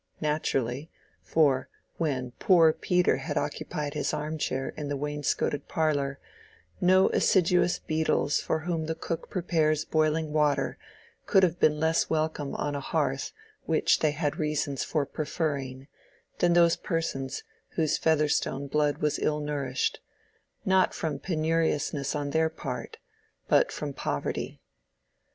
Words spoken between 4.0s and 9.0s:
arm chair in the wainscoted parlor, no assiduous beetles for whom the